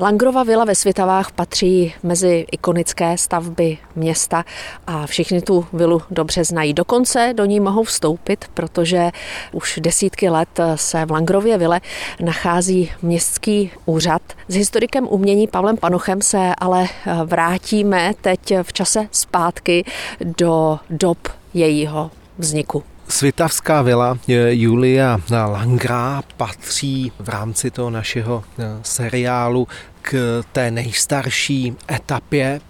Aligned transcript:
Langrova 0.00 0.42
vila 0.42 0.64
ve 0.64 0.74
Svitavách 0.74 1.32
patří 1.32 1.94
mezi 2.02 2.46
ikonické 2.52 3.18
stavby 3.18 3.78
města 3.96 4.44
a 4.86 5.06
všichni 5.06 5.42
tu 5.42 5.66
vilu 5.72 6.02
dobře 6.10 6.44
znají. 6.44 6.74
Dokonce 6.74 7.32
do 7.36 7.44
ní 7.44 7.60
mohou 7.60 7.84
vstoupit, 7.84 8.44
protože 8.54 9.10
už 9.52 9.78
desítky 9.82 10.28
let 10.28 10.60
se 10.74 11.06
v 11.06 11.10
Langrově 11.10 11.58
vile 11.58 11.80
nachází 12.20 12.90
městský 13.02 13.70
úřad. 13.86 14.22
S 14.48 14.54
historikem 14.54 15.08
umění 15.10 15.46
Pavlem 15.46 15.76
Panochem 15.76 16.22
se 16.22 16.54
ale 16.58 16.86
vrátíme 17.24 18.12
teď 18.20 18.40
v 18.62 18.72
čase 18.72 19.08
zpátky 19.10 19.84
do 20.20 20.78
dob 20.90 21.18
jejího 21.54 22.10
vzniku. 22.38 22.82
Svitavská 23.08 23.82
vila 23.82 24.18
Julia 24.50 25.20
Langra 25.30 26.22
patří 26.36 27.12
v 27.18 27.28
rámci 27.28 27.70
toho 27.70 27.90
našeho 27.90 28.44
eh, 28.58 28.64
seriálu 28.82 29.68
k 30.02 30.42
té 30.52 30.70
nejstarší 30.70 31.76
etapě 31.90 32.60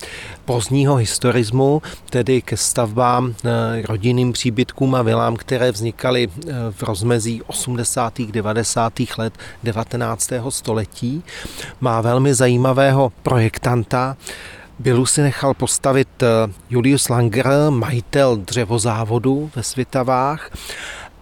pozdního 0.44 0.96
historismu, 0.96 1.82
tedy 2.10 2.42
ke 2.42 2.56
stavbám 2.56 3.34
eh, 3.44 3.50
rodinným 3.86 4.32
příbytkům 4.32 4.94
a 4.94 5.02
vilám, 5.02 5.36
které 5.36 5.72
vznikaly 5.72 6.28
eh, 6.28 6.52
v 6.70 6.82
rozmezí 6.82 7.42
80. 7.42 8.20
90. 8.20 8.92
let 9.18 9.34
19. 9.62 10.30
století. 10.48 11.22
Má 11.80 12.00
velmi 12.00 12.34
zajímavého 12.34 13.12
projektanta, 13.22 14.16
Bilu 14.78 15.06
si 15.06 15.22
nechal 15.22 15.54
postavit 15.54 16.22
eh, 16.22 16.26
Julius 16.70 17.08
Langer, 17.08 17.46
majitel 17.70 18.36
dřevozávodu 18.36 19.50
ve 19.56 19.62
Svitavách 19.62 20.50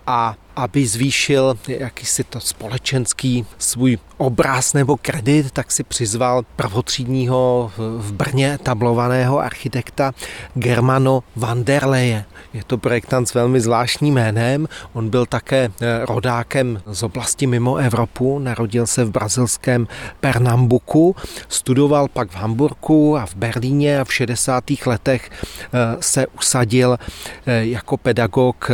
a 0.07 0.35
aby 0.57 0.87
zvýšil 0.87 1.59
jakýsi 1.69 2.25
to 2.25 2.41
společenský 2.41 3.47
svůj 3.59 3.99
obraz 4.17 4.73
nebo 4.73 4.97
kredit, 4.97 5.51
tak 5.51 5.73
si 5.73 5.85
přizval 5.85 6.43
prvotřídního 6.57 7.73
v 7.77 8.13
Brně 8.13 8.59
tablovaného 8.63 9.39
architekta 9.39 10.13
Germano 10.55 11.23
van 11.37 11.65
der 11.65 11.87
Leje. 11.87 12.25
Je 12.53 12.65
to 12.65 12.79
projektant 12.79 13.29
s 13.29 13.35
velmi 13.35 13.61
zvláštním 13.61 14.15
jménem. 14.15 14.69
On 14.93 15.09
byl 15.09 15.27
také 15.27 15.69
eh, 15.81 16.07
rodákem 16.07 16.83
z 16.87 17.03
oblasti 17.03 17.47
mimo 17.47 17.77
Evropu, 17.77 18.39
narodil 18.39 18.87
se 18.87 19.05
v 19.05 19.11
brazilském 19.11 19.89
Pernambuku, 20.21 21.17
studoval 21.49 22.09
pak 22.09 22.31
v 22.31 22.37
Hamburgu 22.37 23.17
a 23.17 23.27
v 23.27 23.35
Berlíně 23.35 24.01
a 24.01 24.05
v 24.05 24.15
60. 24.15 24.65
letech 24.87 25.31
eh, 25.31 25.97
se 26.01 26.27
usadil 26.27 26.99
eh, 27.47 27.65
jako 27.67 27.97
pedagog 27.97 28.71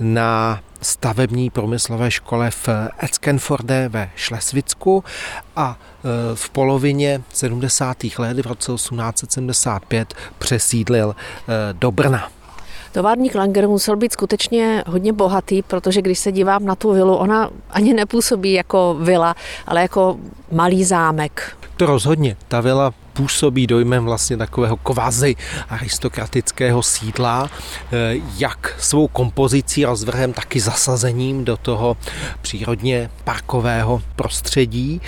na 0.00 0.60
stavební 0.82 1.50
průmyslové 1.50 2.10
škole 2.10 2.50
v 2.50 2.68
Eckenforde 2.98 3.88
ve 3.88 4.10
Šlesvicku 4.16 5.04
a 5.56 5.78
e, 5.78 6.36
v 6.36 6.50
polovině 6.50 7.22
70. 7.32 7.96
let, 8.18 8.38
v 8.38 8.46
roce 8.46 8.72
1875, 8.72 10.14
přesídlil 10.38 11.14
e, 11.14 11.72
do 11.72 11.90
Brna. 11.90 12.28
Továrník 12.92 13.34
Langer 13.34 13.68
musel 13.68 13.96
být 13.96 14.12
skutečně 14.12 14.84
hodně 14.86 15.12
bohatý, 15.12 15.62
protože 15.62 16.02
když 16.02 16.18
se 16.18 16.32
dívám 16.32 16.64
na 16.64 16.74
tu 16.74 16.92
vilu, 16.92 17.16
ona 17.16 17.50
ani 17.70 17.94
nepůsobí 17.94 18.52
jako 18.52 18.96
vila, 19.00 19.34
ale 19.66 19.82
jako 19.82 20.18
malý 20.50 20.84
zámek. 20.84 21.56
To 21.76 21.86
rozhodně. 21.86 22.36
Ta 22.48 22.60
vila 22.60 22.94
působí 23.12 23.66
dojmem 23.66 24.04
vlastně 24.04 24.36
takového 24.36 24.76
kvazi 24.76 25.36
aristokratického 25.68 26.82
sídla, 26.82 27.50
eh, 27.92 28.14
jak 28.38 28.74
svou 28.78 29.08
kompozicí, 29.08 29.84
rozvrhem, 29.84 30.32
taky 30.32 30.60
zasazením 30.60 31.44
do 31.44 31.56
toho 31.56 31.96
přírodně 32.42 33.10
parkového 33.24 34.02
prostředí 34.16 35.00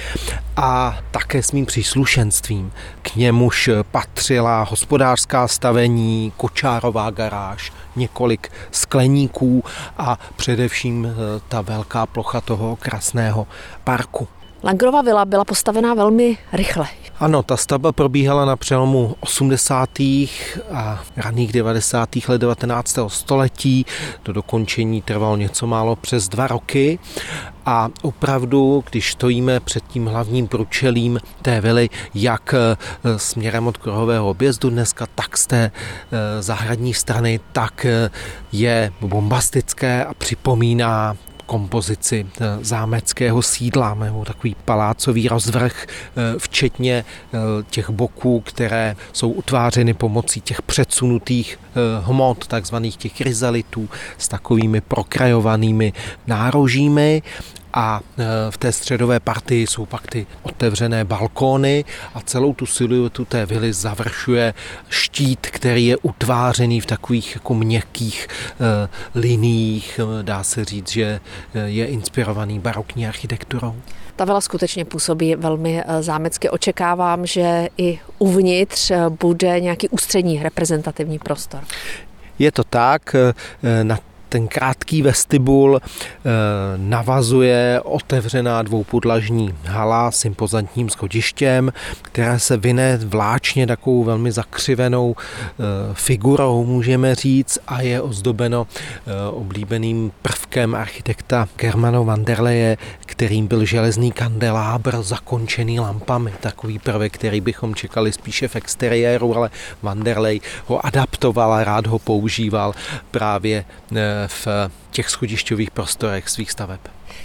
a 0.57 0.99
také 1.11 1.43
svým 1.43 1.67
příslušenstvím. 1.67 2.73
K 3.03 3.17
němuž 3.17 3.71
patřila 3.91 4.63
hospodářská 4.63 5.49
stavení, 5.49 6.33
kočárová 6.37 7.11
garáž, 7.11 7.73
několik 7.97 8.53
skleníků 8.71 9.64
a 9.98 10.19
především 10.37 11.07
eh, 11.07 11.41
ta 11.48 11.61
velká 11.61 12.07
plocha 12.07 12.41
toho 12.41 12.77
krásného 12.77 13.47
parku. 13.85 14.29
Langrova 14.64 15.02
vila 15.02 15.25
byla 15.25 15.45
postavená 15.45 15.95
velmi 15.95 16.39
rychle. 16.52 16.86
Ano, 17.20 17.42
ta 17.42 17.57
stavba 17.57 17.92
probíhala 17.92 18.45
na 18.45 18.57
přelomu 18.57 19.17
80. 19.20 19.89
a 20.73 21.02
raných 21.17 21.52
90. 21.52 22.08
let 22.29 22.41
19. 22.41 22.98
století. 23.08 23.86
Do 24.25 24.33
dokončení 24.33 25.02
trvalo 25.02 25.36
něco 25.36 25.67
málo 25.67 25.97
přes 25.97 26.29
dva 26.29 26.47
roky 26.47 26.98
a 27.67 27.89
opravdu, 28.02 28.85
když 28.91 29.13
stojíme 29.13 29.61
před 29.61 29.85
tím 29.86 30.07
hlavním 30.07 30.48
průčelím 30.48 31.20
té 31.42 31.61
vily, 31.61 31.91
jak 32.14 32.55
e, 32.55 32.77
směrem 33.17 33.67
od 33.67 33.77
kruhového 33.77 34.29
objezdu 34.29 34.70
dneska, 34.70 35.07
tak 35.14 35.36
z 35.36 35.46
té 35.46 35.58
e, 35.64 36.42
zahradní 36.42 36.95
strany, 36.95 37.41
tak 37.52 37.85
e, 37.85 38.11
je 38.52 38.92
bombastické 39.01 40.05
a 40.05 40.14
připomíná 40.14 41.17
kompozici 41.47 42.27
eh, 42.27 42.59
zámeckého 42.61 43.43
sídla, 43.43 43.95
nebo 43.95 44.25
takový 44.25 44.57
palácový 44.65 45.29
rozvrh, 45.29 45.87
eh, 45.87 46.39
včetně 46.39 47.05
eh, 47.05 47.39
těch 47.71 47.91
boků, 47.91 48.41
které 48.41 48.97
jsou 49.13 49.31
utvářeny 49.31 49.95
pomocí 49.95 50.41
těch 50.41 50.63
předsunutých 50.63 51.61
hmot, 52.05 52.47
takzvaných 52.47 52.97
těch 52.97 53.21
rizalitů 53.21 53.89
s 54.19 54.29
takovými 54.29 54.81
prokrajovanými 54.81 55.93
nárožími 56.27 57.23
a 57.74 58.01
e, 58.18 58.51
v 58.51 58.57
té 58.57 58.73
středové 58.73 59.20
partii 59.20 59.67
jsou 59.67 59.86
pak 59.86 60.07
ty 60.07 60.27
otevřené 60.42 61.05
balkóny 61.05 61.85
a 62.14 62.20
celou 62.20 62.55
tu 62.55 62.67
siluetu 62.67 63.24
té 63.24 63.46
vily 63.46 63.73
završuje 63.73 64.55
štít, 64.89 65.46
který 65.46 65.86
je 65.86 65.96
utvářený 65.96 66.80
v 66.80 66.86
takových 66.86 67.34
jako 67.34 67.55
měkkých 67.55 68.29
e, 68.29 68.89
liních. 69.14 70.01
Dá 70.23 70.42
se 70.42 70.64
říct, 70.64 70.89
že 70.89 71.20
je 71.64 71.86
inspirovaný 71.86 72.58
barokní 72.58 73.07
architekturou. 73.07 73.74
Ta 74.17 74.24
vila 74.24 74.40
skutečně 74.40 74.84
působí 74.84 75.34
velmi 75.34 75.83
e, 75.86 76.02
zámecky. 76.02 76.51
Očekávám, 76.51 77.27
že 77.27 77.68
i 77.79 77.98
uvnitř 78.18 78.92
bude 79.20 79.61
nějaký 79.61 79.89
ústřední 79.89 80.42
reprezentativní 80.42 81.18
prostor. 81.18 81.61
Je 82.39 82.52
to 82.52 82.64
tak, 82.64 83.17
na 83.83 83.98
ten 84.34 84.48
krátký 84.48 85.02
vestibul 85.02 85.80
eh, 85.80 86.30
navazuje 86.77 87.80
otevřená 87.84 88.62
dvoupodlažní 88.62 89.55
hala 89.64 90.11
s 90.11 90.24
impozantním 90.24 90.90
schodištěm, 90.90 91.72
která 92.02 92.39
se 92.39 92.56
vyne 92.56 92.96
vláčně 92.96 93.67
takovou 93.67 94.05
velmi 94.05 94.33
zakřivenou 94.33 95.17
eh, 95.17 95.62
figurou, 95.92 96.64
můžeme 96.64 97.14
říct, 97.14 97.58
a 97.67 97.80
je 97.80 98.00
ozdobeno 98.00 98.67
eh, 98.67 99.30
oblíbeným 99.30 100.12
prvkem 100.22 100.74
architekta 100.74 101.48
Germano 101.56 102.05
van 102.05 102.24
der 102.24 102.42
Leje, 102.42 102.77
kterým 103.06 103.46
byl 103.46 103.64
železný 103.64 104.12
kandelábr 104.12 105.02
zakončený 105.02 105.80
lampami. 105.80 106.33
Takový 106.40 106.78
prvek, 106.78 107.12
který 107.14 107.40
bychom 107.40 107.74
čekali 107.74 108.12
spíše 108.12 108.48
v 108.48 108.56
exteriéru, 108.56 109.36
ale 109.36 109.51
van 109.83 110.02
der 110.02 110.18
Ley 110.18 110.40
ho 110.66 110.86
adaptoval 110.86 111.52
a 111.52 111.64
rád 111.64 111.86
ho 111.86 111.98
používal 111.98 112.74
právě 113.11 113.64
v 114.29 114.70
těch 114.90 115.11
schodišťových 115.11 115.70
prostorech 115.70 116.29
svých 116.29 116.51
staveb. 116.51 116.80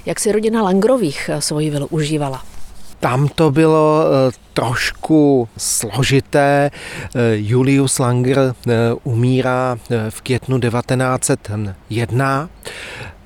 Jak 0.05 0.19
si 0.19 0.31
rodina 0.31 0.63
Langrových 0.63 1.29
svoji 1.39 1.69
vilu 1.69 1.87
užívala? 1.87 2.43
Tam 2.99 3.27
to 3.27 3.51
bylo 3.51 4.03
eh, 4.05 4.31
trošku 4.59 5.47
složité. 5.57 6.71
Eh, 6.71 7.39
Julius 7.39 7.99
Langer 7.99 8.39
eh, 8.39 8.51
umírá 9.03 9.77
v 10.09 10.21
květnu 10.21 10.59
1901 10.59 12.49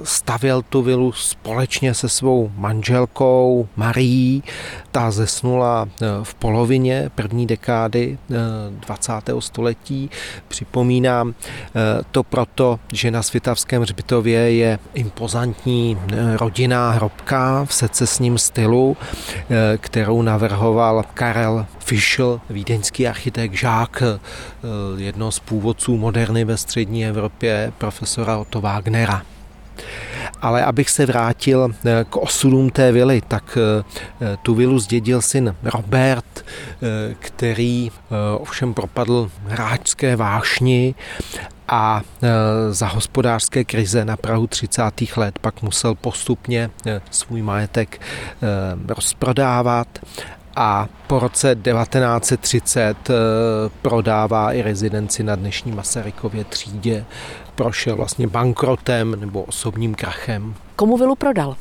stavěl 0.03 0.61
tu 0.61 0.81
vilu 0.81 1.11
společně 1.11 1.93
se 1.93 2.09
svou 2.09 2.51
manželkou 2.57 3.67
Marí. 3.75 4.43
Ta 4.91 5.11
zesnula 5.11 5.85
eh, 5.85 6.05
v 6.23 6.33
polovině 6.33 7.11
první 7.15 7.47
dekády 7.47 8.17
20. 8.69 9.13
Eh, 9.29 9.33
století. 9.39 10.09
Připomínám 10.47 11.33
eh, 11.33 12.03
to 12.11 12.23
proto, 12.23 12.79
že 12.93 13.11
na 13.11 13.23
Svitavském 13.23 13.81
hřbitově 13.81 14.55
je 14.55 14.79
impozantní 14.93 15.97
rodinná 16.39 16.91
hrobka 16.91 17.65
v 17.65 17.73
secesním 17.73 18.37
stylu, 18.37 18.97
kterou 19.77 20.21
navrhoval 20.21 21.03
Karel 21.23 21.65
Fischl, 21.79 22.41
vídeňský 22.49 23.07
architekt, 23.07 23.53
žák 23.53 24.03
jednoho 24.97 25.31
z 25.31 25.39
původců 25.39 25.97
moderny 25.97 26.45
ve 26.45 26.57
střední 26.57 27.05
Evropě, 27.05 27.73
profesora 27.77 28.37
Otto 28.37 28.61
Wagnera. 28.61 29.21
Ale 30.41 30.65
abych 30.65 30.89
se 30.89 31.05
vrátil 31.05 31.71
eh, 31.85 32.05
k 32.09 32.17
osudům 32.17 32.69
té 32.69 32.91
vily, 32.91 33.21
tak 33.27 33.57
eh, 33.57 33.83
eh, 34.21 34.37
tu 34.41 34.55
vilu 34.55 34.79
zdědil 34.79 35.21
syn 35.21 35.55
Robert, 35.63 36.45
který 37.19 37.91
ovšem 38.37 38.73
propadl 38.73 39.31
hráčské 39.47 40.15
vášni 40.15 40.95
a 41.67 42.01
za 42.69 42.87
hospodářské 42.87 43.63
krize 43.63 44.05
na 44.05 44.17
Prahu 44.17 44.47
30. 44.47 44.83
let 45.17 45.39
pak 45.39 45.61
musel 45.61 45.95
postupně 45.95 46.69
svůj 47.11 47.41
majetek 47.41 48.01
rozprodávat 48.87 49.87
a 50.55 50.87
po 51.07 51.19
roce 51.19 51.55
1930 51.55 53.09
eh, 53.09 53.13
prodává 53.81 54.53
i 54.53 54.61
rezidenci 54.61 55.23
na 55.23 55.35
dnešní 55.35 55.71
Masarykově 55.71 56.43
třídě. 56.43 57.05
Prošel 57.55 57.95
vlastně 57.95 58.27
bankrotem 58.27 59.19
nebo 59.19 59.43
osobním 59.43 59.95
krachem. 59.95 60.55
Komu 60.75 60.97
vilu 60.97 61.15
prodal? 61.15 61.55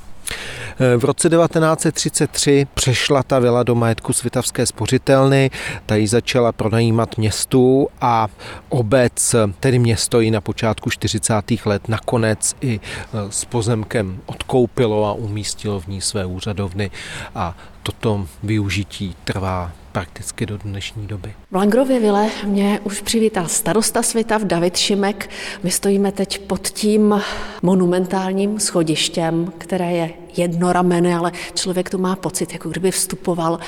Eh, 0.80 0.96
v 0.96 1.04
roce 1.04 1.28
1933 1.28 2.66
přešla 2.74 3.22
ta 3.22 3.38
vila 3.38 3.62
do 3.62 3.74
majetku 3.74 4.12
Svitavské 4.12 4.66
spořitelny, 4.66 5.50
ta 5.86 5.96
ji 5.96 6.06
začala 6.08 6.52
pronajímat 6.52 7.18
městu 7.18 7.88
a 8.00 8.28
obec, 8.68 9.34
tedy 9.60 9.78
město 9.78 10.20
ji 10.20 10.30
na 10.30 10.40
počátku 10.40 10.90
40. 10.90 11.34
let 11.66 11.88
nakonec 11.88 12.56
i 12.60 12.80
eh, 12.80 13.32
s 13.32 13.44
pozemkem 13.44 14.20
odkoupilo 14.26 15.06
a 15.06 15.12
umístilo 15.12 15.80
v 15.80 15.86
ní 15.86 16.00
své 16.00 16.26
úřadovny 16.26 16.90
a 17.34 17.56
toto 17.82 18.26
využití 18.42 19.16
trvá 19.24 19.72
prakticky 19.92 20.46
do 20.46 20.58
dnešní 20.58 21.06
doby. 21.06 21.34
V 21.50 21.54
Langrově 21.54 22.00
vile 22.00 22.28
mě 22.44 22.80
už 22.84 23.00
přivítal 23.00 23.48
starosta 23.48 24.02
světa 24.02 24.38
v 24.38 24.44
David 24.44 24.76
Šimek. 24.76 25.30
My 25.62 25.70
stojíme 25.70 26.12
teď 26.12 26.38
pod 26.38 26.68
tím 26.68 27.20
monumentálním 27.62 28.60
schodištěm, 28.60 29.52
které 29.58 29.92
je 29.92 30.10
jednoramené, 30.36 31.16
ale 31.16 31.32
člověk 31.54 31.90
tu 31.90 31.98
má 31.98 32.16
pocit, 32.16 32.52
jako 32.52 32.68
kdyby 32.68 32.90
vstupoval 32.90 33.58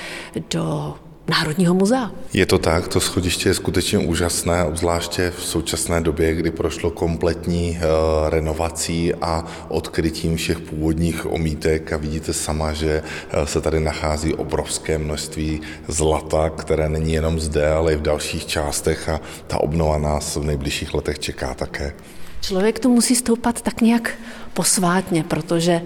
do 0.50 0.94
Národního 1.28 1.74
muzea. 1.74 2.10
Je 2.32 2.46
to 2.46 2.58
tak, 2.58 2.88
to 2.88 3.00
schodiště 3.00 3.48
je 3.48 3.54
skutečně 3.54 3.98
úžasné, 3.98 4.64
obzvláště 4.64 5.32
v 5.36 5.44
současné 5.44 6.00
době, 6.00 6.34
kdy 6.34 6.50
prošlo 6.50 6.90
kompletní 6.90 7.70
uh, 7.70 8.28
renovací 8.28 9.14
a 9.14 9.44
odkrytím 9.68 10.36
všech 10.36 10.60
původních 10.60 11.26
omítek 11.26 11.92
a 11.92 11.96
vidíte 11.96 12.32
sama, 12.32 12.72
že 12.72 13.02
uh, 13.02 13.44
se 13.44 13.60
tady 13.60 13.80
nachází 13.80 14.34
obrovské 14.34 14.98
množství 14.98 15.60
zlata, 15.88 16.50
které 16.50 16.88
není 16.88 17.12
jenom 17.12 17.40
zde, 17.40 17.70
ale 17.70 17.92
i 17.92 17.96
v 17.96 18.02
dalších 18.02 18.46
částech 18.46 19.08
a 19.08 19.20
ta 19.46 19.60
obnova 19.60 19.98
nás 19.98 20.36
v 20.36 20.44
nejbližších 20.44 20.94
letech 20.94 21.18
čeká 21.18 21.54
také. 21.54 21.94
Člověk 22.40 22.78
tu 22.78 22.88
musí 22.88 23.16
stoupat 23.16 23.62
tak 23.62 23.80
nějak 23.80 24.14
posvátně, 24.54 25.24
protože 25.24 25.82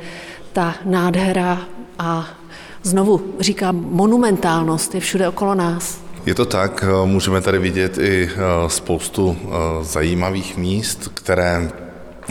ta 0.52 0.74
nádhera 0.84 1.60
a 1.98 2.37
znovu 2.82 3.34
říkám, 3.40 3.76
monumentálnost 3.90 4.94
je 4.94 5.00
všude 5.00 5.28
okolo 5.28 5.54
nás. 5.54 6.00
Je 6.26 6.34
to 6.34 6.46
tak, 6.46 6.84
můžeme 7.04 7.40
tady 7.40 7.58
vidět 7.58 7.98
i 7.98 8.30
eh, 8.32 8.70
spoustu 8.70 9.36
eh, 9.40 9.48
zajímavých 9.84 10.56
míst, 10.56 11.10
které 11.14 11.70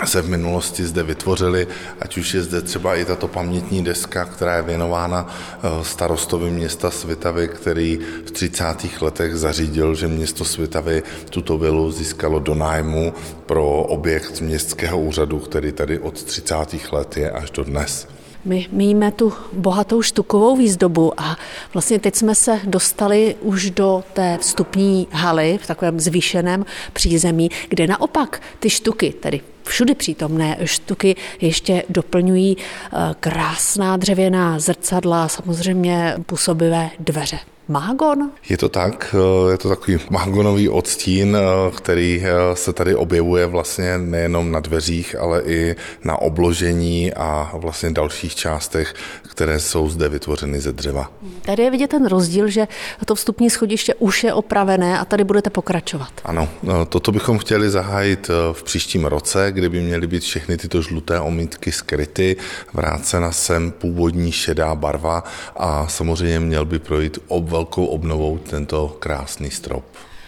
se 0.06 0.22
v 0.22 0.30
minulosti 0.30 0.86
zde 0.86 1.04
vytvořily, 1.04 1.68
ať 2.02 2.18
už 2.18 2.34
je 2.34 2.42
zde 2.42 2.62
třeba 2.62 2.96
i 2.96 3.06
tato 3.06 3.28
pamětní 3.28 3.84
deska, 3.84 4.26
která 4.26 4.56
je 4.56 4.62
věnována 4.62 5.28
eh, 5.28 5.84
starostovi 5.84 6.52
města 6.52 6.92
Svitavy, 6.92 7.48
který 7.48 8.00
v 8.26 8.32
30. 8.32 8.66
letech 9.02 9.36
zařídil, 9.36 9.96
že 9.96 10.08
město 10.08 10.46
Svitavy 10.46 11.04
tuto 11.30 11.58
vilu 11.58 11.92
získalo 11.92 12.40
do 12.40 12.56
nájmu 12.56 13.14
pro 13.46 13.70
objekt 13.70 14.42
městského 14.42 15.00
úřadu, 15.00 15.40
který 15.40 15.72
tady 15.72 16.00
od 16.00 16.24
30. 16.24 16.56
let 16.92 17.18
je 17.18 17.32
až 17.32 17.52
do 17.52 17.64
dnes. 17.64 18.17
My 18.46 18.68
míme 18.72 19.12
tu 19.12 19.34
bohatou 19.54 20.02
štukovou 20.02 20.56
výzdobu 20.56 21.22
a 21.22 21.38
vlastně 21.74 22.00
teď 22.00 22.16
jsme 22.16 22.36
se 22.36 22.60
dostali 22.64 23.36
už 23.42 23.70
do 23.70 24.04
té 24.14 24.38
vstupní 24.42 25.08
haly 25.12 25.60
v 25.62 25.68
takovém 25.68 26.00
zvýšeném 26.00 26.66
přízemí, 26.94 27.50
kde 27.70 27.88
naopak 27.88 28.42
ty 28.60 28.70
štuky, 28.70 29.14
tedy 29.14 29.42
všudy 29.64 29.96
přítomné 29.96 30.58
štuky 30.64 31.16
ještě 31.42 31.84
doplňují 31.90 32.58
eh, 32.58 32.98
krásná 33.20 33.98
dřevěná 33.98 34.60
zrcadla, 34.60 35.28
samozřejmě 35.28 36.14
působivé 36.26 36.90
dveře. 37.00 37.40
Mágon? 37.68 38.32
Je 38.50 38.58
to 38.58 38.70
tak, 38.70 39.16
eh, 39.16 39.52
je 39.52 39.58
to 39.58 39.70
takový 39.70 39.98
mágonový 40.10 40.70
odstín, 40.70 41.38
eh, 41.38 41.72
který 41.76 42.24
eh, 42.24 42.56
se 42.56 42.74
tady 42.74 42.96
objevuje 42.96 43.46
vlastně 43.46 43.98
nejenom 43.98 44.52
na 44.52 44.60
dveřích, 44.60 45.16
ale 45.20 45.42
i 45.46 45.76
na 46.04 46.22
obložení 46.22 47.14
a 47.14 47.52
vlastně 47.54 47.92
dalších 47.92 48.36
částech, 48.36 48.94
které 49.32 49.60
jsou 49.60 49.90
zde 49.90 50.10
vytvořeny 50.10 50.60
ze 50.60 50.74
dřeva. 50.74 51.12
Tady 51.42 51.64
je 51.64 51.72
vidět 51.72 51.88
ten 51.88 52.06
rozdíl, 52.06 52.50
že 52.50 52.68
to 53.06 53.16
vstupní 53.16 53.50
schodiště 53.50 53.96
už 53.96 54.24
je 54.24 54.34
opravené 54.34 55.00
a 55.00 55.06
tady 55.06 55.24
budete 55.24 55.50
pokračovat. 55.50 56.10
Ano, 56.26 56.50
toto 56.90 57.12
bychom 57.12 57.38
chtěli 57.38 57.70
zahájit 57.70 58.30
v 58.52 58.64
příštím 58.64 59.06
roce, 59.06 59.52
kdyby 59.52 59.82
měly 59.82 60.08
být 60.08 60.24
všechny 60.24 60.58
tyto 60.58 60.82
žluté 60.82 61.20
omítky 61.20 61.72
skryty, 61.72 62.36
vrácena 62.74 63.32
sem 63.32 63.72
původní 63.72 64.32
šedá 64.32 64.76
barva 64.76 65.24
a 65.56 65.88
samozřejmě 65.88 66.40
měl 66.40 66.66
by 66.66 66.80
projít 66.80 67.20
obv 67.28 67.57
velkou 67.58 67.86
obnovou 67.86 68.38
tento 68.38 68.96
krásný 69.00 69.52
strop. 69.52 69.84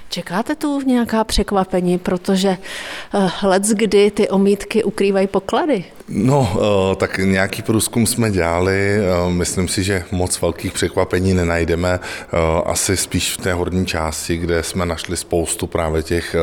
Čekáte 0.10 0.56
tu 0.56 0.82
nějaká 0.82 1.24
překvapení, 1.24 1.98
protože 1.98 2.58
uh, 3.14 3.30
let 3.44 3.64
kdy 3.64 4.12
ty 4.12 4.30
omítky 4.30 4.84
ukrývají 4.84 5.28
poklady? 5.28 5.86
No, 6.12 6.52
uh, 6.54 6.96
tak 6.96 7.18
nějaký 7.18 7.62
průzkum 7.62 8.06
jsme 8.06 8.32
dělali. 8.32 8.98
Uh, 9.26 9.32
myslím 9.32 9.68
si, 9.68 9.84
že 9.84 10.04
moc 10.12 10.42
velkých 10.42 10.74
překvapení 10.74 11.34
nenajdeme. 11.34 12.00
Asi 12.66 12.98
spíš 12.98 13.34
v 13.34 13.38
té 13.38 13.54
horní 13.54 13.86
části, 13.86 14.38
kde 14.38 14.64
jsme 14.64 14.86
našli 14.86 15.18
spoustu 15.18 15.68
právě 15.68 16.04
těch 16.04 16.36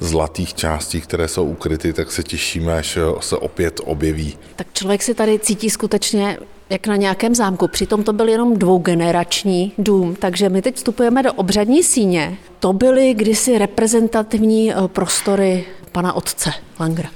zlatých 0.00 0.54
částí, 0.54 1.00
které 1.00 1.28
jsou 1.28 1.44
ukryty, 1.44 1.92
tak 1.92 2.12
se 2.12 2.22
těšíme, 2.22 2.78
až 2.78 2.98
se 3.20 3.36
opět 3.36 3.80
objeví. 3.84 4.38
Tak 4.56 4.66
člověk 4.72 5.02
si 5.02 5.14
tady 5.14 5.38
cítí 5.38 5.70
skutečně 5.70 6.38
jak 6.70 6.86
na 6.86 6.96
nějakém 6.96 7.34
zámku. 7.34 7.68
Přitom 7.68 8.02
to 8.02 8.12
byl 8.12 8.28
jenom 8.28 8.56
dvougenerační 8.56 9.72
dům, 9.78 10.16
takže 10.18 10.48
my 10.48 10.62
teď 10.62 10.76
vstupujeme 10.76 11.22
do 11.22 11.32
obřadní 11.32 11.82
síně. 11.82 12.36
To 12.58 12.72
byly 12.72 13.14
kdysi 13.14 13.58
reprezentativní 13.58 14.72
eh, 14.72 14.76
prostory 14.86 15.64
pana 15.92 16.12
otce 16.12 16.50
Langra. 16.80 17.08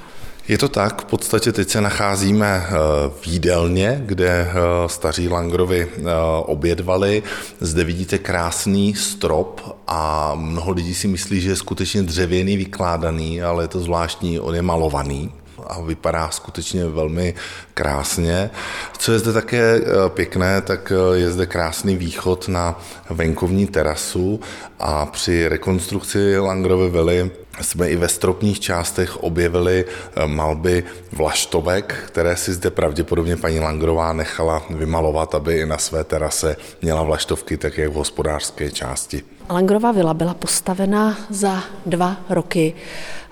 Je 0.49 0.59
to 0.59 0.69
tak, 0.69 1.03
v 1.03 1.05
podstatě 1.05 1.53
teď 1.53 1.69
se 1.69 1.81
nacházíme 1.81 2.67
eh, 2.67 2.73
v 3.21 3.27
jídelně, 3.27 4.03
kde 4.07 4.29
eh, 4.29 4.55
staří 4.87 5.29
Langrovi 5.29 5.89
obědvali. 6.43 7.23
Zde 7.61 7.85
vidíte 7.85 8.19
krásný 8.19 8.95
strop 8.95 9.61
a 9.87 10.33
mnoho 10.35 10.71
lidí 10.71 10.95
si 10.95 11.09
myslí, 11.09 11.41
že 11.41 11.51
je 11.51 11.57
skutečně 11.57 12.03
dřevěný, 12.03 12.57
vykládaný, 12.57 13.43
ale 13.43 13.65
je 13.65 13.69
to 13.69 13.81
zvláštní, 13.81 14.41
on 14.41 14.55
je 14.55 14.63
malovaný 14.63 15.33
a 15.67 15.81
vypadá 15.81 16.31
skutečně 16.31 16.87
velmi 16.87 17.35
krásně. 17.75 18.51
Co 18.99 19.13
je 19.13 19.19
zde 19.19 19.33
také 19.33 19.77
eh, 19.77 19.85
pěkné, 20.09 20.61
tak 20.61 20.93
eh, 20.93 21.19
je 21.19 21.33
zde 21.33 21.47
krásný 21.47 21.97
východ 21.97 22.49
na 22.49 22.81
venkovní 23.11 23.67
terasu 23.67 24.41
a 24.79 25.07
při 25.07 25.49
rekonstrukci 25.49 26.39
Langrovy 26.39 26.91
vily 26.91 27.31
jsme 27.61 27.89
i 27.89 27.97
ve 27.97 28.09
stropních 28.09 28.61
částech 28.61 29.17
objevili 29.17 29.85
eh, 29.85 30.27
malby 30.27 30.85
vlaštovek, 31.13 31.95
které 32.07 32.37
si 32.37 32.53
zde 32.53 32.71
pravděpodobně 32.71 33.37
paní 33.37 33.61
Langrová 33.61 34.13
nechala 34.13 34.63
vymalovat, 34.71 35.35
aby 35.35 35.59
i 35.59 35.67
na 35.67 35.79
své 35.79 36.05
terase 36.05 36.57
měla 36.83 37.03
vlaštovky, 37.03 37.57
tak 37.57 37.79
jak 37.79 37.91
v 37.91 37.95
hospodářské 37.95 38.71
části. 38.71 39.23
Langrova 39.51 39.93
vila 39.93 40.15
byla 40.15 40.35
postavena 40.35 41.19
za 41.31 41.63
dva 41.87 42.17
roky. 42.29 42.75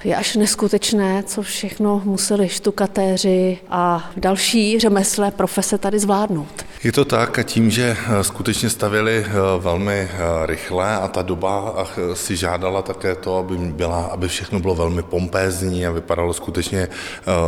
Je 0.05 0.17
až 0.17 0.37
neskutečné, 0.37 1.23
co 1.23 1.43
všechno 1.43 2.03
museli 2.05 2.49
štukatéři 2.49 3.59
a 3.69 4.11
další 4.17 4.79
řemeslé 4.79 5.31
profese 5.31 5.79
tady 5.79 5.99
zvládnout. 5.99 6.65
Je 6.87 6.93
to 6.93 7.05
tak 7.05 7.39
a 7.39 7.43
tím, 7.43 7.71
že 7.71 7.97
eh, 7.99 8.25
skutečně 8.25 8.71
stavili 8.71 9.27
eh, 9.27 9.33
velmi 9.59 9.93
eh, 9.93 10.47
rychle 10.47 10.97
a 10.97 11.09
ta 11.09 11.23
doba 11.23 11.87
si 12.15 12.37
žádala 12.37 12.83
také 12.83 13.15
to, 13.15 13.39
aby, 13.39 13.57
byla, 13.57 14.05
aby 14.05 14.29
všechno 14.29 14.61
bylo 14.61 14.75
velmi 14.75 15.03
pompézní 15.03 15.87
a 15.87 15.91
vypadalo 15.91 16.35
skutečně 16.35 16.89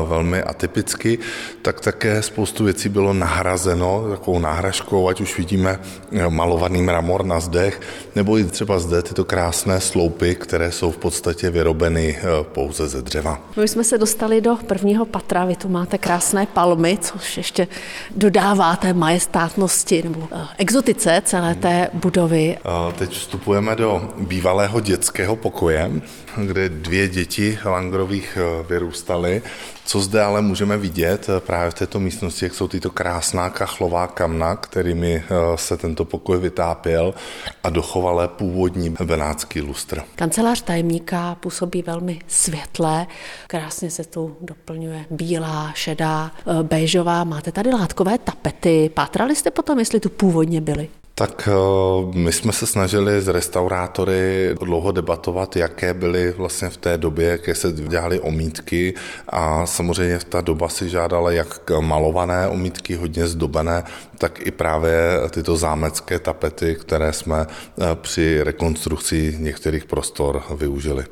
velmi 0.07 0.43
atypicky, 0.43 1.19
tak 1.63 1.81
také 1.81 2.23
spoustu 2.23 2.65
věcí 2.65 2.89
bylo 2.89 3.13
nahrazeno 3.13 4.07
takovou 4.11 4.39
náhražkou, 4.39 5.09
ať 5.09 5.21
už 5.21 5.39
vidíme 5.39 5.81
malovaný 6.29 6.83
mramor 6.83 7.25
na 7.25 7.41
zdech, 7.41 7.81
nebo 8.15 8.39
i 8.39 8.45
třeba 8.45 8.79
zde 8.79 9.03
tyto 9.03 9.25
krásné 9.25 9.81
sloupy, 9.81 10.35
které 10.35 10.73
jsou 10.73 10.91
v 10.91 10.97
podstatě 10.97 11.51
vyrobeny 11.51 12.19
pouze 12.43 12.89
ze 12.89 13.03
dřeva. 13.03 13.39
My 13.57 13.69
jsme 13.69 13.85
se 13.85 13.99
dostali 13.99 14.41
do 14.41 14.57
prvního 14.67 15.07
patra, 15.07 15.45
vy 15.45 15.57
tu 15.57 15.69
máte 15.69 15.99
krásné 15.99 16.47
palmy, 16.47 16.99
což 17.01 17.37
ještě 17.37 17.69
dodává 18.17 18.77
té 18.77 18.93
majestátnosti 19.35 20.03
nebo 20.03 20.29
eh, 20.33 20.47
exotice 20.59 21.23
celé 21.25 21.55
té 21.55 21.91
budovy. 21.95 22.59
Teď 22.99 23.11
vstupujeme 23.11 23.77
do 23.77 24.15
bývalého 24.19 24.81
dětského 24.81 25.37
pokoje, 25.37 25.91
kde 26.37 26.69
dvě 26.69 27.09
děti 27.09 27.59
Langrových 27.65 28.39
eh, 28.41 28.63
vyrůstaly. 28.69 29.43
Co 29.89 30.01
zde 30.01 30.23
ale 30.23 30.43
můžeme 30.43 30.77
vidět 30.77 31.27
eh, 31.29 31.41
právě 31.41 31.71
v 31.71 31.75
této 31.75 32.01
místnosti, 32.01 32.45
jak 32.45 32.55
jsou 32.55 32.69
tyto 32.69 32.91
krásná 32.91 33.51
kachlová 33.51 34.07
kamna, 34.07 34.57
kterými 34.57 35.15
eh, 35.15 35.57
se 35.57 35.77
tento 35.77 36.05
pokoj 36.05 36.39
vytápěl 36.39 37.15
a 37.63 37.71
dochovalé 37.71 38.29
původní 38.29 38.95
benátský 39.05 39.61
lustr. 39.61 40.03
Kancelář 40.15 40.63
tajemníka 40.63 41.35
působí 41.35 41.83
velmi 41.83 42.21
světlé, 42.27 43.07
krásně 43.47 43.91
se 43.91 44.05
tu 44.05 44.37
doplňuje 44.41 45.05
bílá, 45.11 45.73
šedá, 45.75 46.31
béžová. 46.63 47.25
Máte 47.25 47.53
tady 47.53 47.71
látkové 47.71 48.19
tapety. 48.19 48.91
Pátrali 48.95 49.37
jste 49.37 49.51
potom, 49.51 49.79
jestli 49.79 50.01
tu 50.01 50.09
původně 50.09 50.61
byly? 50.61 50.89
Tak 51.19 51.49
eh, 51.49 52.19
my 52.19 52.33
jsme 52.33 52.53
se 52.53 52.67
snažili 52.67 53.21
s 53.21 53.29
restaurátory 53.29 54.55
dlouho 54.61 54.93
debatovat, 54.93 55.57
jaké 55.57 55.95
byly 55.95 56.33
vlastně 56.33 56.71
v 56.71 56.77
té 56.77 56.99
době, 56.99 57.29
jaké 57.29 57.55
se 57.55 57.73
dělaly 57.73 58.21
omítky 58.21 58.95
a 59.29 59.67
samozřejmě 59.67 60.19
ta 60.29 60.41
doba 60.41 60.69
si 60.69 60.89
žádala 60.89 61.31
jak 61.31 61.71
malované 61.81 62.49
omítky, 62.49 62.95
hodně 62.95 63.27
zdobené, 63.27 63.85
tak 64.19 64.47
i 64.47 64.51
právě 64.51 65.21
tyto 65.31 65.57
zámecké 65.57 66.19
tapety, 66.19 66.75
které 66.75 67.13
jsme 67.13 67.47
eh, 67.47 67.85
při 67.95 68.43
rekonstrukci 68.43 69.37
některých 69.39 69.85
prostor 69.85 70.43
využili. 70.57 71.05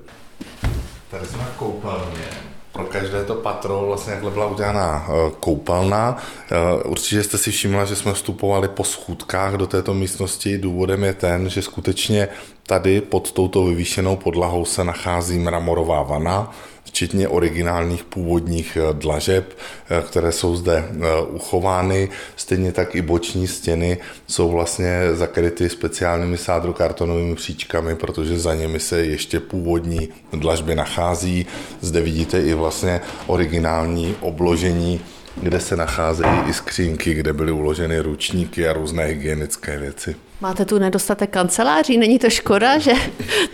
Tady 1.10 1.26
jsme 1.26 1.46
koupelně 1.58 2.45
pro 2.76 2.84
každé 2.84 3.24
to 3.24 3.34
patro 3.34 3.84
vlastně 3.86 4.12
jakhle 4.12 4.30
byla 4.30 4.46
udělaná 4.46 5.06
eh, 5.08 5.30
koupelna. 5.40 6.16
Eh, 6.50 6.82
určitě 6.82 7.22
jste 7.22 7.38
si 7.38 7.50
všimla, 7.50 7.84
že 7.84 7.96
jsme 7.96 8.12
vstupovali 8.12 8.68
po 8.68 8.84
schůdkách 8.84 9.54
do 9.54 9.66
této 9.66 9.94
místnosti. 9.94 10.58
Důvodem 10.58 11.04
je 11.04 11.14
ten, 11.14 11.48
že 11.48 11.62
skutečně 11.62 12.28
tady 12.66 13.00
pod 13.00 13.32
touto 13.32 13.64
vyvýšenou 13.64 14.16
podlahou 14.16 14.64
se 14.64 14.84
nachází 14.84 15.38
mramorová 15.38 16.02
vana, 16.02 16.50
včetně 16.96 17.28
originálních 17.28 18.04
původních 18.04 18.78
eh, 18.80 18.92
dlažeb, 18.92 19.58
eh, 19.90 20.02
které 20.06 20.32
jsou 20.32 20.56
zde 20.56 20.84
eh, 20.88 21.22
uchovány. 21.28 22.08
Stejně 22.36 22.72
tak 22.72 22.94
i 22.94 23.02
boční 23.02 23.46
stěny 23.46 23.98
jsou 24.26 24.50
vlastně 24.50 25.00
zakryty 25.12 25.68
speciálními 25.68 26.38
sádrokartonovými 26.38 27.34
příčkami, 27.34 27.96
protože 27.96 28.38
za 28.38 28.54
nimi 28.54 28.80
se 28.80 29.00
ještě 29.04 29.40
původní 29.40 30.08
dlažby 30.32 30.74
nachází. 30.74 31.46
Zde 31.80 32.00
vidíte 32.00 32.40
i 32.42 32.54
vlastně 32.54 33.00
originální 33.26 34.16
obložení 34.20 35.00
kde 35.42 35.60
se 35.60 35.76
nacházejí 35.76 36.40
i 36.48 36.52
skřínky, 36.52 37.14
kde 37.14 37.32
byly 37.32 37.52
uloženy 37.52 38.00
ručníky 38.00 38.68
a 38.68 38.72
různé 38.72 39.04
hygienické 39.04 39.78
věci. 39.78 40.16
Máte 40.40 40.64
tu 40.64 40.78
nedostatek 40.78 41.30
kanceláří? 41.30 41.98
Není 41.98 42.18
to 42.18 42.30
škoda, 42.30 42.78
že 42.78 42.92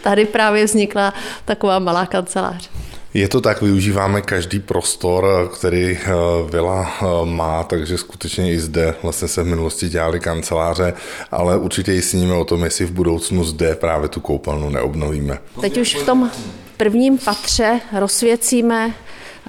tady 0.03 0.25
právě 0.25 0.65
vznikla 0.65 1.15
taková 1.45 1.79
malá 1.79 2.07
kancelář? 2.07 2.71
Je 3.15 3.29
to 3.29 3.41
tak, 3.41 3.63
využíváme 3.63 4.23
každý 4.23 4.61
prostor, 4.61 5.51
který 5.55 5.99
eh, 6.03 6.11
vila 6.51 6.93
eh, 7.03 7.05
má, 7.25 7.65
takže 7.65 7.99
skutečně 7.99 8.53
i 8.53 8.59
zde 8.59 8.95
vlastně 9.03 9.29
se 9.29 9.43
v 9.43 9.47
minulosti 9.47 9.89
dělali 9.89 10.21
kanceláře, 10.21 10.95
ale 11.31 11.59
určitě 11.59 11.95
i 11.95 12.03
sníme 12.03 12.35
o 12.35 12.45
tom, 12.45 12.65
jestli 12.65 12.85
v 12.85 12.93
budoucnu 12.93 13.45
zde 13.45 13.75
právě 13.75 14.09
tu 14.09 14.21
koupelnu 14.21 14.71
neobnovíme. 14.71 15.39
Teď 15.61 15.79
už 15.79 15.95
v 15.95 16.07
tom 16.07 16.31
prvním 16.77 17.19
patře 17.19 17.81
rozsvěcíme 17.99 18.95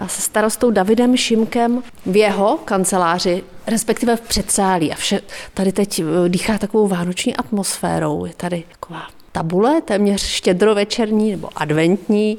se 0.08 0.22
starostou 0.22 0.72
Davidem 0.72 1.18
Šimkem 1.18 1.84
v 2.06 2.16
jeho 2.16 2.58
kanceláři, 2.66 3.44
respektive 3.68 4.16
v 4.16 4.22
předsálí. 4.22 4.92
A 4.92 4.96
vše 4.96 5.22
tady 5.54 5.72
teď 5.72 6.00
eh, 6.00 6.30
dýchá 6.30 6.58
takovou 6.58 6.88
vánoční 6.88 7.36
atmosférou. 7.36 8.26
Je 8.26 8.34
tady 8.34 8.64
taková 8.72 9.23
tabule, 9.34 9.82
téměř 9.82 10.22
štědrovečerní 10.22 11.32
nebo 11.32 11.50
adventní, 11.56 12.38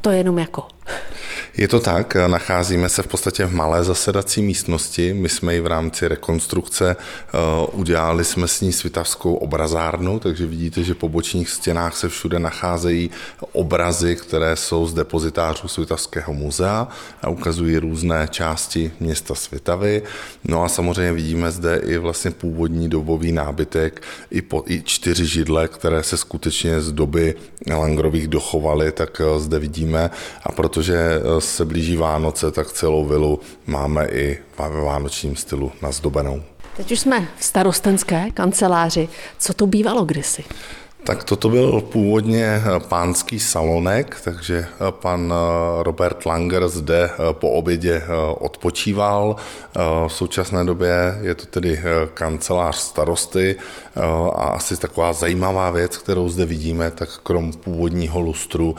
to 0.00 0.10
je 0.10 0.18
jenom 0.18 0.38
jako 0.38 0.66
je 1.56 1.68
to 1.68 1.80
tak, 1.80 2.16
nacházíme 2.26 2.88
se 2.88 3.02
v 3.02 3.06
podstatě 3.06 3.46
v 3.46 3.54
malé 3.54 3.84
zasedací 3.84 4.42
místnosti. 4.42 5.14
My 5.14 5.28
jsme 5.28 5.54
ji 5.54 5.60
v 5.60 5.66
rámci 5.66 6.08
rekonstrukce 6.08 6.96
eh, 6.96 7.38
udělali 7.72 8.24
jsme 8.24 8.48
s 8.48 8.60
ní 8.60 8.72
svitavskou 8.72 9.34
obrazárnu, 9.34 10.18
takže 10.18 10.46
vidíte, 10.46 10.82
že 10.82 10.94
po 10.94 11.08
bočních 11.08 11.50
stěnách 11.50 11.96
se 11.96 12.08
všude 12.08 12.38
nacházejí 12.38 13.10
obrazy, 13.52 14.16
které 14.16 14.56
jsou 14.56 14.86
z 14.86 14.94
depozitářů 14.94 15.68
Svitavského 15.68 16.32
muzea 16.32 16.88
a 17.22 17.28
ukazují 17.28 17.78
různé 17.78 18.28
části 18.30 18.92
města 19.00 19.34
Svitavy. 19.34 20.02
No 20.44 20.64
a 20.64 20.68
samozřejmě 20.68 21.12
vidíme 21.12 21.50
zde 21.50 21.80
i 21.86 21.98
vlastně 21.98 22.30
původní 22.30 22.88
dobový 22.88 23.32
nábytek, 23.32 24.02
i, 24.30 24.42
po, 24.42 24.64
i 24.66 24.82
čtyři 24.82 25.26
židle, 25.26 25.68
které 25.68 26.02
se 26.02 26.16
skutečně 26.16 26.80
z 26.80 26.92
doby 26.92 27.34
Langrových 27.70 28.28
dochovaly, 28.28 28.92
tak 28.92 29.20
eh, 29.20 29.40
zde 29.40 29.58
vidíme 29.58 30.10
a 30.42 30.52
proto 30.52 30.72
protože 30.72 31.20
eh, 31.42 31.46
se 31.46 31.64
blíží 31.64 31.96
Vánoce, 31.96 32.50
tak 32.50 32.72
celou 32.72 33.04
vilu 33.04 33.40
máme 33.66 34.06
i 34.08 34.38
ve 34.58 34.80
vánočním 34.80 35.36
stylu 35.36 35.72
nazdobenou. 35.82 36.42
Teď 36.76 36.92
už 36.92 37.00
jsme 37.00 37.28
v 37.38 37.44
starostenské 37.44 38.30
kanceláři. 38.34 39.08
Co 39.38 39.54
to 39.54 39.66
bývalo 39.66 40.04
kdysi? 40.04 40.44
Tak 41.04 41.24
toto 41.24 41.48
byl 41.48 41.80
původně 41.80 42.44
eh, 42.44 42.80
pánský 42.80 43.40
salonek, 43.40 44.20
takže 44.24 44.58
eh, 44.58 44.92
pan 44.92 45.34
eh, 45.34 45.82
Robert 45.82 46.26
Langer 46.26 46.68
zde 46.68 47.10
po 47.32 47.50
obědě 47.50 48.02
odpočíval. 48.38 49.36
V 50.08 50.12
současné 50.12 50.64
době 50.64 51.18
je 51.20 51.34
to 51.34 51.46
tedy 51.46 51.82
kancelář 52.14 52.76
starosty 52.76 53.56
a 54.34 54.44
asi 54.44 54.76
taková 54.76 55.12
zajímavá 55.12 55.70
věc, 55.70 55.96
kterou 55.96 56.28
zde 56.28 56.46
vidíme, 56.46 56.90
tak 56.90 57.18
krom 57.22 57.52
původního 57.52 58.20
lustru 58.20 58.76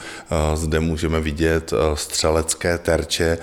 zde 0.54 0.80
můžeme 0.80 1.20
vidět 1.20 1.72
střelecké 1.94 2.78
terče, 2.78 3.38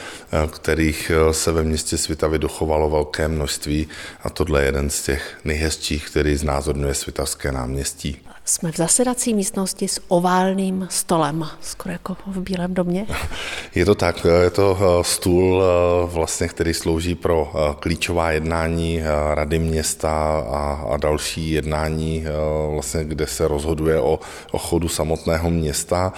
kterých 0.51 1.11
se 1.31 1.51
ve 1.51 1.63
městě 1.63 1.97
Svitavy 1.97 2.39
dochovalo 2.39 2.89
velké 2.89 3.27
množství 3.27 3.87
a 4.23 4.29
tohle 4.29 4.61
je 4.61 4.65
jeden 4.65 4.89
z 4.89 5.01
těch 5.01 5.37
nejhezčích, 5.45 6.09
který 6.09 6.35
znázorňuje 6.35 6.93
Svitavské 6.93 7.51
náměstí. 7.51 8.30
Jsme 8.45 8.71
v 8.71 8.77
zasedací 8.77 9.33
místnosti 9.33 9.87
s 9.87 10.01
oválným 10.07 10.87
stolem, 10.89 11.47
skoro 11.61 11.91
jako 11.91 12.17
v 12.27 12.39
Bílém 12.39 12.73
domě. 12.73 13.07
Je 13.75 13.85
to 13.85 13.95
tak, 13.95 14.25
je 14.43 14.49
to 14.49 14.77
eh, 14.81 15.03
stůl, 15.03 15.63
eh, 15.63 16.05
vlastně, 16.05 16.47
který 16.47 16.73
slouží 16.73 17.15
pro 17.15 17.51
eh, 17.53 17.75
klíčová 17.79 18.31
jednání 18.31 19.01
rady 19.33 19.59
města 19.59 20.11
a, 20.49 20.73
a 20.93 20.97
další 20.97 21.51
jednání, 21.51 22.25
vlastně, 22.71 23.03
kde 23.03 23.27
se 23.27 23.47
rozhoduje 23.47 23.99
o, 23.99 24.19
o 24.51 24.57
chodu 24.57 24.87
samotného 24.87 25.49
města. 25.49 26.13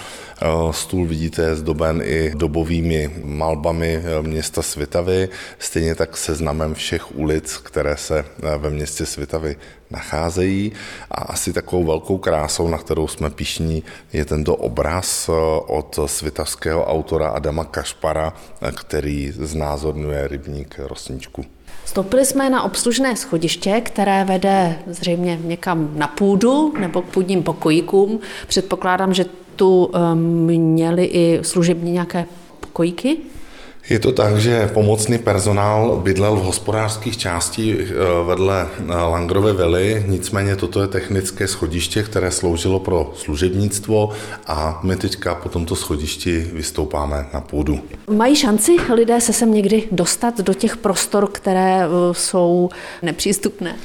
Stůl 0.70 1.06
vidíte 1.06 1.42
je 1.42 1.56
zdoben 1.56 2.02
i 2.04 2.32
dobovými 2.34 3.10
malbami 3.24 4.02
města 4.22 4.62
Svitavy, 4.62 5.28
stejně 5.58 5.94
tak 5.94 6.16
seznamem 6.16 6.74
všech 6.74 7.16
ulic, 7.16 7.56
které 7.56 7.96
se 7.96 8.24
ve 8.58 8.70
městě 8.70 9.06
Svitavy 9.06 9.56
nacházejí 9.94 10.72
a 11.10 11.14
asi 11.14 11.52
takovou 11.52 11.84
velkou 11.84 12.18
krásou, 12.18 12.68
na 12.68 12.78
kterou 12.78 13.08
jsme 13.08 13.30
pišní, 13.30 13.82
je 14.12 14.24
tento 14.24 14.56
obraz 14.56 15.28
eh, 15.28 15.32
od 15.66 15.98
svitavského 16.06 16.84
autora 16.84 17.28
Adama 17.28 17.64
Kašpara, 17.64 18.32
eh, 18.62 18.72
který 18.72 19.32
znázorňuje 19.32 20.28
rybník 20.28 20.74
Rosničku. 20.78 21.44
Stoupili 21.84 22.26
jsme 22.26 22.50
na 22.50 22.62
obslužné 22.62 23.16
schodiště, 23.16 23.80
které 23.80 24.24
vede 24.24 24.78
zřejmě 24.86 25.38
někam 25.44 25.90
na 25.94 26.06
půdu 26.06 26.74
nebo 26.80 27.02
k 27.02 27.04
půdním 27.04 27.42
pokojíkům. 27.42 28.20
Předpokládám, 28.46 29.14
že 29.14 29.24
tu 29.56 29.84
um, 29.84 30.18
měli 30.46 31.04
i 31.04 31.38
služební 31.42 31.92
nějaké 31.92 32.26
pokojíky. 32.60 33.16
Je 33.88 33.98
to 33.98 34.12
tak, 34.12 34.36
že 34.36 34.70
pomocný 34.72 35.18
personál 35.18 35.96
bydlel 35.96 36.36
v 36.36 36.42
hospodářských 36.42 37.16
části 37.16 37.76
eh, 37.80 37.94
vedle 38.26 38.66
eh, 38.78 38.84
Langrové 38.92 39.52
vily, 39.52 40.04
nicméně 40.06 40.56
toto 40.56 40.80
je 40.80 40.88
technické 40.88 41.48
schodiště, 41.48 42.02
které 42.02 42.30
sloužilo 42.30 42.80
pro 42.80 43.12
služebnictvo 43.16 44.10
a 44.46 44.80
my 44.82 44.96
teďka 44.96 45.34
po 45.34 45.48
tomto 45.48 45.76
schodišti 45.76 46.50
vystoupáme 46.52 47.26
na 47.34 47.40
půdu. 47.40 47.80
Mají 48.10 48.36
šanci 48.36 48.76
lidé 48.94 49.20
se 49.20 49.32
sem 49.32 49.54
někdy 49.54 49.88
dostat 49.92 50.40
do 50.40 50.54
těch 50.54 50.76
prostor, 50.76 51.28
které 51.32 51.84
eh, 51.84 51.88
jsou 52.12 52.68
nepřístupné? 53.02 53.76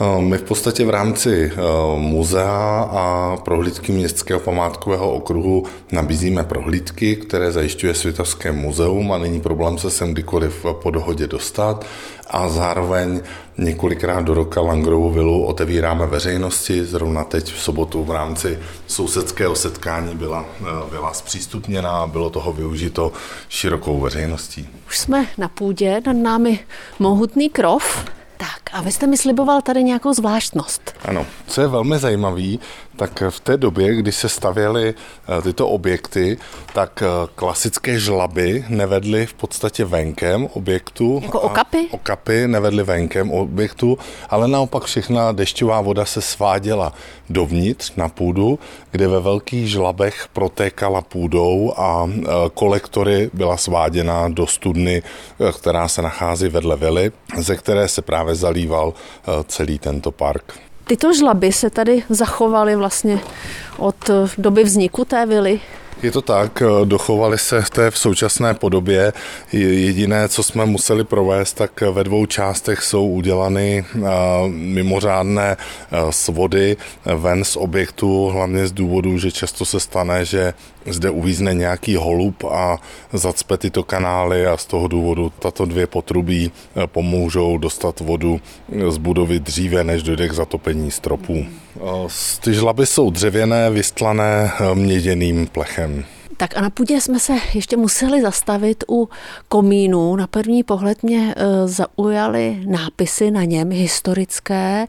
Eh, 0.00 0.20
my 0.20 0.38
v 0.38 0.42
podstatě 0.42 0.84
v 0.84 0.90
rámci 0.90 1.52
eh, 1.52 1.60
muzea 1.96 2.88
a 2.90 3.36
prohlídky 3.36 3.92
Městského 3.92 4.40
památkového 4.40 5.12
okruhu 5.12 5.64
nabízíme 5.92 6.44
prohlídky, 6.44 7.16
které 7.16 7.52
zajišťuje 7.52 7.94
Světovské 7.94 8.52
muzeum 8.52 9.12
a 9.12 9.18
není 9.18 9.40
problém 9.40 9.78
se 9.78 9.90
sem 9.90 10.12
kdykoliv 10.12 10.66
po 10.82 10.90
dohodě 10.90 11.26
dostat 11.26 11.86
a 12.30 12.48
zároveň 12.48 13.20
několikrát 13.58 14.24
do 14.24 14.34
roka 14.34 14.60
Langrovu 14.60 15.10
vilu 15.10 15.44
otevíráme 15.44 16.06
veřejnosti. 16.06 16.84
Zrovna 16.84 17.24
teď 17.24 17.52
v 17.52 17.60
sobotu 17.60 18.04
v 18.04 18.10
rámci 18.10 18.58
sousedského 18.86 19.54
setkání 19.56 20.14
byla, 20.14 20.44
eh, 20.60 20.64
byla 20.90 21.12
zpřístupněna 21.12 21.90
a 21.90 22.06
bylo 22.06 22.30
toho 22.30 22.52
využito 22.52 23.12
širokou 23.48 24.00
veřejností. 24.00 24.68
Už 24.88 24.98
jsme 24.98 25.26
na 25.38 25.48
půdě, 25.48 26.00
nad 26.06 26.16
námi 26.16 26.58
mohutný 26.98 27.48
krov, 27.48 28.04
tak 28.38 28.70
a 28.72 28.82
vy 28.82 28.92
jste 28.92 29.06
mi 29.06 29.16
sliboval 29.16 29.62
tady 29.62 29.84
nějakou 29.84 30.12
zvláštnost. 30.12 30.94
Ano, 31.04 31.26
co 31.46 31.60
je 31.60 31.68
velmi 31.68 31.98
zajímavé, 31.98 32.56
tak 32.98 33.22
v 33.30 33.40
té 33.40 33.56
době, 33.56 33.94
kdy 33.94 34.12
se 34.12 34.28
stavěly 34.28 34.94
eh, 34.94 35.42
tyto 35.42 35.68
objekty, 35.68 36.38
tak 36.74 37.02
eh, 37.02 37.28
klasické 37.34 37.98
žlaby 37.98 38.64
nevedly 38.68 39.26
v 39.26 39.34
podstatě 39.34 39.84
venkem 39.84 40.48
objektu. 40.52 41.20
Jako 41.22 41.40
okapy? 41.40 41.88
Okapy 41.90 42.48
nevedly 42.48 42.82
venkem 42.82 43.30
objektu, 43.30 43.98
ale 44.30 44.48
naopak 44.48 44.84
všechna 44.84 45.32
dešťová 45.32 45.80
voda 45.80 46.04
se 46.04 46.20
sváděla 46.20 46.92
dovnitř 47.30 47.92
na 47.96 48.08
půdu, 48.08 48.58
kde 48.90 49.08
ve 49.08 49.20
velkých 49.20 49.70
žlabech 49.70 50.26
protékala 50.32 51.00
půdou 51.00 51.74
a 51.76 52.10
eh, 52.10 52.24
kolektory 52.54 53.30
byla 53.32 53.56
sváděna 53.56 54.28
do 54.28 54.46
studny, 54.46 55.02
která 55.58 55.88
se 55.88 56.02
nachází 56.02 56.48
vedle 56.48 56.76
vily, 56.76 57.12
ze 57.36 57.56
které 57.56 57.88
se 57.88 58.02
právě 58.02 58.34
zalíval 58.34 58.94
celý 59.46 59.78
tento 59.78 60.10
park. 60.10 60.67
Tyto 60.88 61.12
žlaby 61.12 61.52
se 61.52 61.70
tady 61.70 62.02
zachovaly 62.08 62.76
vlastně 62.76 63.20
od 63.78 64.10
doby 64.38 64.64
vzniku 64.64 65.04
té 65.04 65.26
vily. 65.26 65.60
Je 66.02 66.10
to 66.10 66.22
tak, 66.22 66.62
eh, 66.62 66.86
dochovali 66.86 67.38
se 67.38 67.62
v 67.62 67.70
té 67.70 67.90
v 67.90 67.98
současné 67.98 68.54
podobě. 68.54 69.12
Jediné, 69.52 70.28
co 70.28 70.42
jsme 70.42 70.66
museli 70.66 71.04
provést, 71.04 71.52
tak 71.52 71.80
ve 71.80 72.04
dvou 72.04 72.26
částech 72.26 72.82
jsou 72.82 73.08
udělany 73.08 73.84
eh, 73.84 74.00
mimořádné 74.48 75.56
eh, 75.56 75.96
svody 76.10 76.76
ven 77.04 77.44
z 77.44 77.56
objektu, 77.56 78.26
hlavně 78.26 78.66
z 78.66 78.72
důvodu, 78.72 79.18
že 79.18 79.32
často 79.32 79.64
se 79.64 79.80
stane, 79.80 80.24
že 80.24 80.54
zde 80.86 81.10
uvízne 81.10 81.54
nějaký 81.54 81.96
holub 81.96 82.44
a 82.44 82.78
zacpe 83.12 83.56
tyto 83.56 83.82
kanály 83.82 84.46
a 84.46 84.56
z 84.56 84.66
toho 84.66 84.88
důvodu 84.88 85.32
tato 85.38 85.64
dvě 85.64 85.86
potrubí 85.86 86.52
pomůžou 86.86 87.58
dostat 87.58 88.00
vodu 88.00 88.40
z 88.88 88.96
budovy 88.96 89.40
dříve, 89.40 89.84
než 89.84 90.02
dojde 90.02 90.28
k 90.28 90.32
zatopení 90.32 90.90
stropů. 90.90 91.46
Ty 92.40 92.54
žlaby 92.54 92.86
jsou 92.86 93.10
dřevěné, 93.10 93.70
vystlané 93.70 94.52
měděným 94.74 95.46
plechem. 95.46 95.87
Tak 96.38 96.56
a 96.56 96.60
na 96.60 96.70
půdě 96.70 97.00
jsme 97.00 97.20
se 97.20 97.32
ještě 97.54 97.76
museli 97.76 98.22
zastavit 98.22 98.84
u 98.88 99.08
komínu. 99.48 100.16
Na 100.16 100.26
první 100.26 100.62
pohled 100.62 101.02
mě 101.02 101.34
e, 101.36 101.68
zaujaly 101.68 102.62
nápisy 102.66 103.30
na 103.30 103.44
něm 103.44 103.70
historické. 103.70 104.86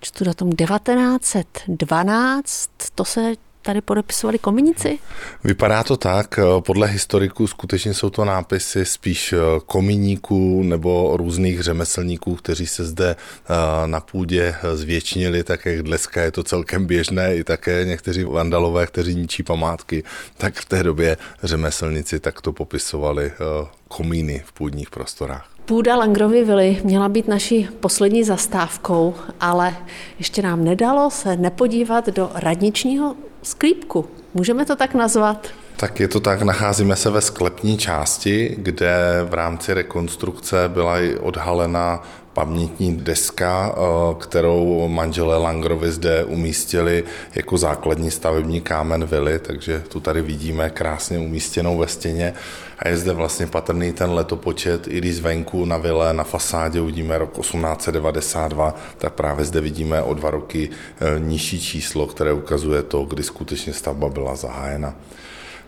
Čtu 0.00 0.24
datum 0.24 0.52
1912, 0.52 2.70
to 2.94 3.04
se 3.04 3.32
tady 3.62 3.80
podepisovali 3.80 4.38
kominici? 4.38 4.98
Vypadá 5.44 5.82
to 5.82 5.96
tak. 5.96 6.38
Podle 6.60 6.86
historiků 6.86 7.46
skutečně 7.46 7.94
jsou 7.94 8.10
to 8.10 8.24
nápisy 8.24 8.84
spíš 8.84 9.34
kominíků 9.66 10.62
nebo 10.62 11.16
různých 11.16 11.62
řemeslníků, 11.62 12.34
kteří 12.34 12.66
se 12.66 12.84
zde 12.84 13.16
eh, 13.16 13.86
na 13.86 14.00
půdě 14.00 14.54
zvětšnili, 14.74 15.44
tak 15.44 15.66
jak 15.66 15.82
dneska 15.82 16.22
je 16.22 16.30
to 16.30 16.42
celkem 16.42 16.86
běžné, 16.86 17.36
i 17.36 17.44
také 17.44 17.84
někteří 17.84 18.24
vandalové, 18.24 18.86
kteří 18.86 19.14
ničí 19.14 19.42
památky, 19.42 20.04
tak 20.36 20.54
v 20.54 20.64
té 20.64 20.82
době 20.82 21.16
řemeslníci 21.42 22.20
takto 22.20 22.52
popisovali 22.52 23.26
eh, 23.26 23.66
komíny 23.88 24.42
v 24.46 24.52
půdních 24.52 24.90
prostorách. 24.90 25.48
Půda 25.64 25.96
Langrovy 25.96 26.44
vily 26.44 26.80
měla 26.84 27.08
být 27.08 27.28
naší 27.28 27.68
poslední 27.80 28.24
zastávkou, 28.24 29.14
ale 29.40 29.76
ještě 30.18 30.42
nám 30.42 30.64
nedalo 30.64 31.10
se 31.10 31.36
nepodívat 31.36 32.06
do 32.06 32.30
radničního 32.34 33.16
sklípku. 33.42 34.08
Můžeme 34.34 34.64
to 34.64 34.76
tak 34.76 34.94
nazvat? 34.94 35.48
Tak 35.76 36.00
je 36.00 36.08
to 36.08 36.20
tak, 36.20 36.42
nacházíme 36.42 36.96
se 36.96 37.10
ve 37.10 37.20
sklepní 37.20 37.78
části, 37.78 38.54
kde 38.58 38.94
v 39.28 39.34
rámci 39.34 39.74
rekonstrukce 39.74 40.56
byla 40.68 40.96
odhalena 41.20 42.02
pamětní 42.32 42.96
deska, 42.96 43.74
eh, 43.74 44.14
kterou 44.18 44.88
manželé 44.88 45.36
Langrovi 45.36 45.92
zde 45.92 46.24
umístili 46.24 47.04
jako 47.34 47.58
základní 47.58 48.10
stavební 48.10 48.60
kámen 48.60 49.04
vily, 49.04 49.38
takže 49.38 49.82
tu 49.88 50.00
tady 50.00 50.22
vidíme 50.22 50.70
krásně 50.70 51.18
umístěnou 51.18 51.78
ve 51.78 51.86
stěně 51.86 52.34
a 52.78 52.88
je 52.88 52.96
zde 52.96 53.12
vlastně 53.12 53.46
patrný 53.46 53.92
ten 53.92 54.10
letopočet, 54.10 54.88
i 54.88 54.98
když 54.98 55.16
zvenku 55.16 55.64
na 55.64 55.76
vile, 55.76 56.12
na 56.12 56.24
fasádě 56.24 56.80
uvidíme 56.80 57.18
rok 57.18 57.40
1892, 57.40 58.74
tak 58.98 59.12
právě 59.12 59.44
zde 59.44 59.60
vidíme 59.60 60.02
o 60.02 60.14
dva 60.14 60.30
roky 60.30 60.70
eh, 60.70 61.20
nižší 61.20 61.60
číslo, 61.60 62.06
které 62.06 62.32
ukazuje 62.32 62.82
to, 62.82 63.04
kdy 63.04 63.22
skutečně 63.22 63.72
stavba 63.72 64.08
byla 64.08 64.36
zahájena. 64.36 64.94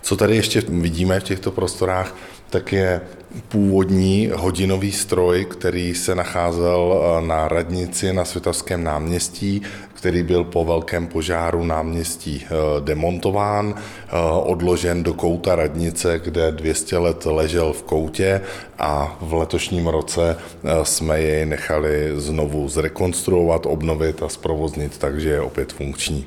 Co 0.03 0.17
tady 0.17 0.37
ještě 0.37 0.63
vidíme 0.69 1.21
v 1.21 1.25
těchto 1.25 1.51
prostorách, 1.51 2.15
tak 2.51 2.73
je 2.73 3.01
původní 3.49 4.31
hodinový 4.35 4.93
stroj, 4.93 5.45
který 5.45 5.95
se 5.95 6.15
nacházel 6.15 6.95
eh, 6.95 7.27
na 7.27 7.49
radnici 7.49 8.13
na 8.13 8.25
Světovském 8.25 8.85
náměstí, 8.85 9.63
který 9.95 10.23
byl 10.23 10.45
po 10.45 10.65
velkém 10.65 11.07
požáru 11.07 11.65
náměstí 11.65 12.45
eh, 12.45 12.51
demontován, 12.81 13.75
eh, 13.77 14.11
odložen 14.43 15.03
do 15.03 15.15
kouta 15.15 15.57
radnice, 15.57 16.21
kde 16.25 16.53
200 16.53 16.99
let 16.99 17.27
ležel 17.27 17.73
v 17.73 17.83
koutě 17.83 18.41
a 18.79 19.19
v 19.21 19.35
letošním 19.35 19.87
roce 19.87 20.37
jsme 20.83 21.21
jej 21.21 21.47
nechali 21.47 22.13
znovu 22.17 22.69
zrekonstruovat, 22.69 23.67
obnovit 23.67 24.23
a 24.23 24.29
zprovoznit, 24.29 24.99
takže 24.99 25.29
je 25.29 25.41
opět 25.41 25.73
funkční. 25.73 26.27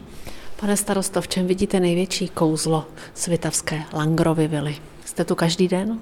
Pane 0.60 0.78
starosto, 0.78 1.22
v 1.22 1.28
čem 1.28 1.48
vidíte 1.48 1.80
největší 1.80 2.30
kouzlo 2.30 2.86
svitavské 3.14 3.84
Langrovy 3.94 4.48
vily? 4.48 4.76
Jste 5.08 5.26
tu 5.26 5.36
každý 5.36 5.68
den? 5.68 6.00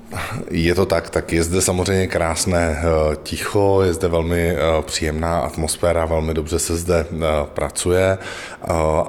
Je 0.52 0.76
to 0.76 0.86
tak, 0.86 1.10
tak 1.10 1.34
je 1.34 1.44
zde 1.44 1.62
samozřejmě 1.62 2.08
krásné 2.08 2.78
eh, 2.80 3.16
ticho, 3.24 3.82
je 3.82 3.94
zde 3.94 4.08
velmi 4.08 4.50
eh, 4.50 4.58
příjemná 4.82 5.40
atmosféra, 5.40 6.06
velmi 6.06 6.34
dobře 6.34 6.60
se 6.60 6.78
zde 6.78 7.06
eh, 7.12 7.16
pracuje 7.46 8.18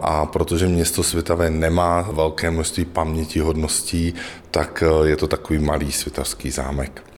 a 0.02 0.26
protože 0.26 0.66
město 0.66 1.02
Svitavy 1.02 1.50
nemá 1.50 2.02
velké 2.02 2.50
množství 2.50 2.84
paměti 2.84 3.40
hodností, 3.40 4.14
tak 4.50 4.82
je 5.04 5.16
to 5.16 5.26
takový 5.26 5.58
malý 5.58 5.92
svitavský 5.92 6.50
zámek. 6.50 7.06